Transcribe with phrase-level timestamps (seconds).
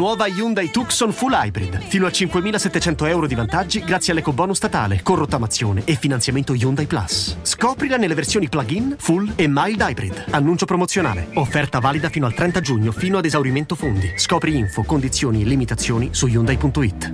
[0.00, 1.78] Nuova Hyundai Tucson Full Hybrid.
[1.78, 7.36] Fino a 5.700 euro di vantaggi grazie all'ecobonus statale, con rottamazione e finanziamento Hyundai Plus.
[7.42, 10.24] Scoprila nelle versioni plug-in, full e mild hybrid.
[10.30, 11.28] Annuncio promozionale.
[11.34, 14.14] Offerta valida fino al 30 giugno, fino ad esaurimento fondi.
[14.16, 17.12] Scopri info, condizioni e limitazioni su Hyundai.it.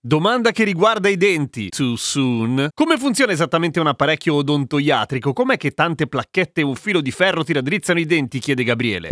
[0.00, 1.68] Domanda che riguarda i denti.
[1.68, 2.70] Too soon.
[2.72, 5.34] Come funziona esattamente un apparecchio odontoiatrico?
[5.34, 8.38] Com'è che tante placchette e un filo di ferro ti raddrizzano i denti?
[8.38, 9.08] chiede Gabriele.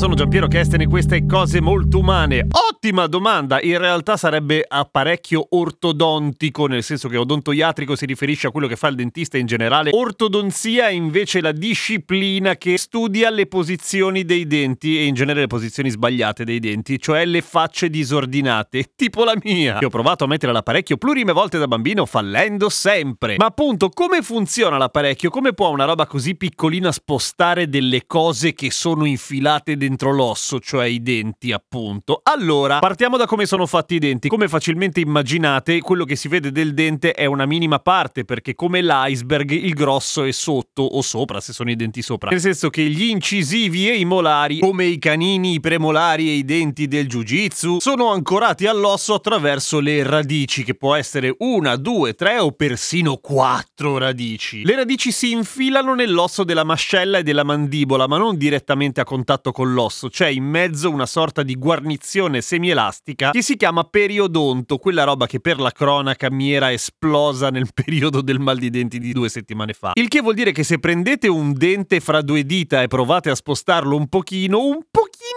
[0.00, 2.46] Sono Giampiero Kesten e queste cose molto umane.
[2.70, 3.60] Ottima domanda!
[3.60, 8.88] In realtà sarebbe apparecchio ortodontico, nel senso che odontoiatrico si riferisce a quello che fa
[8.88, 9.90] il dentista in generale.
[9.92, 15.46] Ortodonzia è invece la disciplina che studia le posizioni dei denti e in genere le
[15.48, 19.80] posizioni sbagliate dei denti, cioè le facce disordinate, tipo la mia.
[19.82, 23.36] Io ho provato a mettere l'apparecchio plurime volte da bambino fallendo sempre.
[23.36, 25.28] Ma appunto, come funziona l'apparecchio?
[25.28, 30.60] Come può una roba così piccolina spostare delle cose che sono infilate dentro dentro l'osso,
[30.60, 32.20] cioè i denti appunto.
[32.22, 34.28] Allora, partiamo da come sono fatti i denti.
[34.28, 38.82] Come facilmente immaginate, quello che si vede del dente è una minima parte, perché come
[38.82, 42.30] l'iceberg il grosso è sotto o sopra, se sono i denti sopra.
[42.30, 46.44] Nel senso che gli incisivi e i molari, come i canini, i premolari e i
[46.44, 52.38] denti del jiu-jitsu, sono ancorati all'osso attraverso le radici, che può essere una, due, tre
[52.38, 54.64] o persino quattro radici.
[54.64, 59.49] Le radici si infilano nell'osso della mascella e della mandibola, ma non direttamente a contatto
[59.52, 64.78] con l'osso l'osso, c'è in mezzo una sorta di guarnizione semielastica che si chiama periodonto,
[64.78, 68.98] quella roba che per la cronaca mi era esplosa nel periodo del mal di denti
[68.98, 69.92] di due settimane fa.
[69.94, 73.34] Il che vuol dire che se prendete un dente fra due dita e provate a
[73.34, 75.29] spostarlo un pochino, un pochino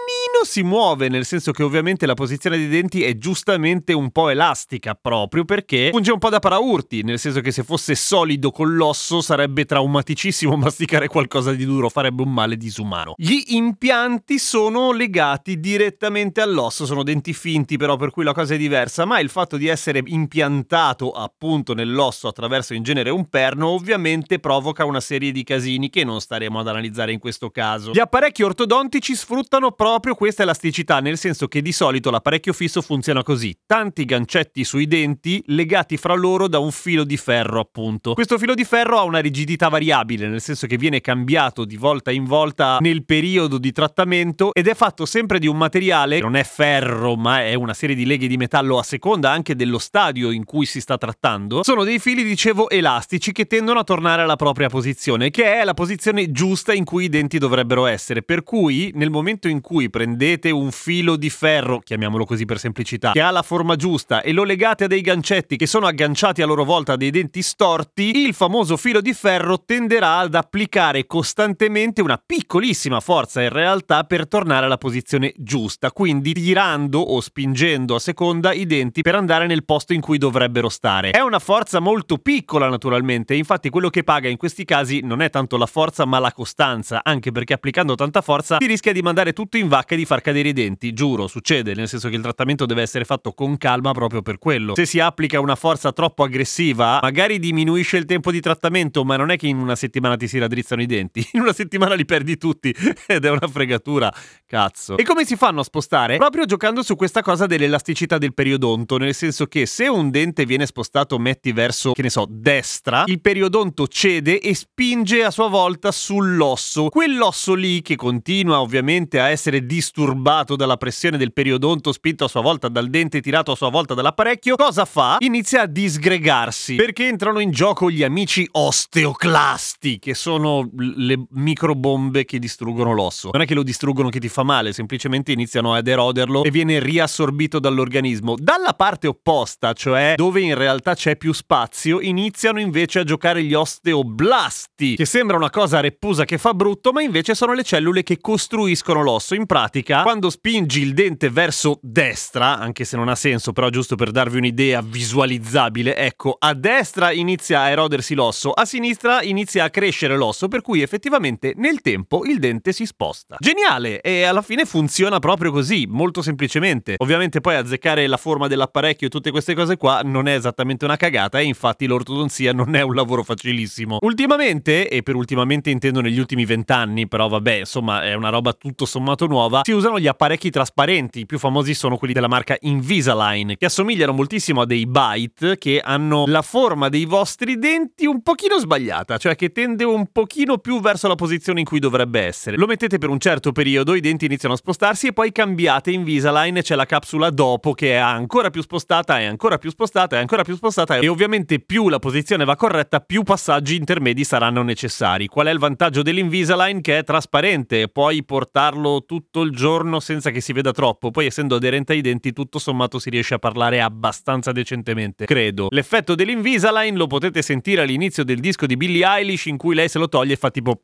[0.44, 4.94] si muove, nel senso che ovviamente la posizione dei denti è giustamente un po' elastica
[4.94, 9.20] proprio perché funge un po' da paraurti, nel senso che se fosse solido con l'osso
[9.20, 13.14] sarebbe traumaticissimo masticare qualcosa di duro, farebbe un male disumano.
[13.16, 18.58] Gli impianti sono legati direttamente all'osso, sono denti finti però per cui la cosa è
[18.58, 24.38] diversa, ma il fatto di essere impiantato appunto nell'osso attraverso in genere un perno ovviamente
[24.38, 27.92] provoca una serie di casini che non staremo ad analizzare in questo caso.
[27.92, 33.22] Gli apparecchi ortodontici sfruttano proprio questa elasticità, nel senso che di solito l'apparecchio fisso funziona
[33.22, 38.14] così: tanti gancetti sui denti legati fra loro da un filo di ferro, appunto.
[38.14, 42.10] Questo filo di ferro ha una rigidità variabile, nel senso che viene cambiato di volta
[42.10, 46.34] in volta nel periodo di trattamento ed è fatto sempre di un materiale che non
[46.34, 50.32] è ferro, ma è una serie di leghe di metallo a seconda anche dello stadio
[50.32, 51.62] in cui si sta trattando.
[51.62, 55.74] Sono dei fili, dicevo, elastici che tendono a tornare alla propria posizione, che è la
[55.74, 58.22] posizione giusta in cui i denti dovrebbero essere.
[58.22, 62.60] Per cui nel momento in cui prendete prendete un filo di ferro, chiamiamolo così per
[62.60, 66.40] semplicità, che ha la forma giusta e lo legate a dei gancetti che sono agganciati
[66.40, 71.06] a loro volta a dei denti storti, il famoso filo di ferro tenderà ad applicare
[71.06, 77.96] costantemente una piccolissima forza in realtà per tornare alla posizione giusta, quindi tirando o spingendo
[77.96, 81.10] a seconda i denti per andare nel posto in cui dovrebbero stare.
[81.10, 85.28] È una forza molto piccola naturalmente, infatti quello che paga in questi casi non è
[85.28, 89.32] tanto la forza ma la costanza, anche perché applicando tanta forza si rischia di mandare
[89.32, 92.16] tutto in vacca e di di far cadere i denti, giuro, succede, nel senso che
[92.16, 94.74] il trattamento deve essere fatto con calma proprio per quello.
[94.74, 99.30] Se si applica una forza troppo aggressiva, magari diminuisce il tempo di trattamento, ma non
[99.30, 102.36] è che in una settimana ti si raddrizzano i denti, in una settimana li perdi
[102.36, 102.74] tutti
[103.08, 104.12] ed è una fregatura,
[104.46, 104.96] cazzo.
[104.96, 106.18] E come si fanno a spostare?
[106.18, 110.66] Proprio giocando su questa cosa dell'elasticità del periodonto, nel senso che se un dente viene
[110.66, 115.90] spostato, metti verso, che ne so, destra, il periodonto cede e spinge a sua volta
[115.90, 116.88] sull'osso.
[116.88, 122.28] Quell'osso lì che continua ovviamente a essere disturbato disturbato dalla pressione del periodonto spinto a
[122.28, 125.18] sua volta dal dente tirato a sua volta dall'apparecchio, cosa fa?
[125.20, 132.40] Inizia a disgregarsi perché entrano in gioco gli amici osteoclasti, che sono le microbombe che
[132.40, 133.30] distruggono l'osso.
[133.32, 136.80] Non è che lo distruggono che ti fa male, semplicemente iniziano ad eroderlo e viene
[136.80, 138.34] riassorbito dall'organismo.
[138.36, 143.54] Dalla parte opposta, cioè dove in realtà c'è più spazio, iniziano invece a giocare gli
[143.54, 148.18] osteoblasti, che sembra una cosa reppusa che fa brutto, ma invece sono le cellule che
[148.20, 149.36] costruiscono l'osso.
[149.36, 153.68] In pratica pratica, quando spingi il dente verso destra, anche se non ha senso, però
[153.68, 159.64] giusto per darvi un'idea visualizzabile, ecco, a destra inizia a erodersi l'osso, a sinistra inizia
[159.64, 163.36] a crescere l'osso, per cui effettivamente nel tempo il dente si sposta.
[163.38, 164.00] Geniale!
[164.00, 166.94] E alla fine funziona proprio così, molto semplicemente.
[166.98, 170.96] Ovviamente poi azzeccare la forma dell'apparecchio e tutte queste cose qua non è esattamente una
[170.96, 173.98] cagata e infatti l'ortodonzia non è un lavoro facilissimo.
[174.00, 178.86] Ultimamente, e per ultimamente intendo negli ultimi vent'anni, però vabbè, insomma è una roba tutto
[178.86, 183.54] sommato nuova, si usano gli apparecchi trasparenti, i più famosi sono quelli della marca Invisalign,
[183.58, 188.58] che assomigliano moltissimo a dei bite che hanno la forma dei vostri denti un pochino
[188.58, 192.56] sbagliata, cioè che tende un pochino più verso la posizione in cui dovrebbe essere.
[192.56, 196.60] Lo mettete per un certo periodo, i denti iniziano a spostarsi e poi cambiate Invisalign,
[196.60, 200.44] c'è la capsula dopo che è ancora più spostata, è ancora più spostata, è ancora
[200.44, 205.26] più spostata e ovviamente più la posizione va corretta, più passaggi intermedi saranno necessari.
[205.26, 206.80] Qual è il vantaggio dell'Invisalign?
[206.80, 209.62] Che è trasparente, puoi portarlo tutto il giorno
[210.00, 213.38] senza che si veda troppo, poi essendo aderente ai denti tutto sommato si riesce a
[213.38, 215.68] parlare abbastanza decentemente, credo.
[215.70, 219.98] L'effetto dell'Invisalign lo potete sentire all'inizio del disco di Billie Eilish in cui lei se
[219.98, 220.82] lo toglie e fa tipo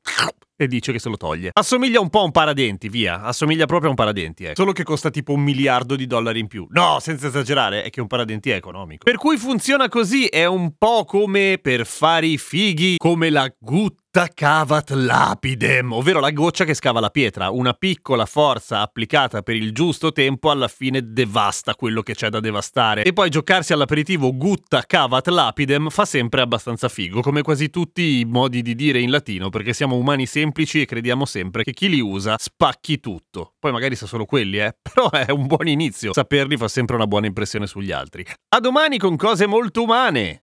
[0.61, 1.51] e dice che se lo toglie.
[1.55, 3.23] Assomiglia un po' a un paradenti, via.
[3.23, 4.53] Assomiglia proprio a un paradenti, eh.
[4.55, 6.67] Solo che costa tipo un miliardo di dollari in più.
[6.71, 9.05] No, senza esagerare, è che un paradenti è economico.
[9.05, 14.00] Per cui funziona così, è un po' come per fare i fighi, come la gutta
[14.35, 17.51] cavat lapidem, ovvero la goccia che scava la pietra.
[17.51, 22.41] Una piccola forza applicata per il giusto tempo alla fine devasta quello che c'è da
[22.41, 23.05] devastare.
[23.05, 28.25] E poi giocarsi all'aperitivo gutta cavat lapidem fa sempre abbastanza figo, come quasi tutti i
[28.25, 32.01] modi di dire in latino, perché siamo umani semplici e crediamo sempre che chi li
[32.01, 33.55] usa spacchi tutto.
[33.61, 36.13] Poi magari sa solo quelli, eh, però è un buon inizio.
[36.13, 38.27] Saperli fa sempre una buona impressione sugli altri.
[38.49, 40.43] A domani con cose molto umane!